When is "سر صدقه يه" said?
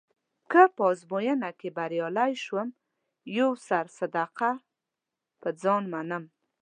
3.67-5.49